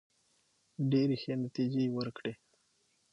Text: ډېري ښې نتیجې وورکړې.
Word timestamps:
ډېري 0.91 1.15
ښې 1.21 1.33
نتیجې 1.45 1.83
وورکړې. 1.95 2.33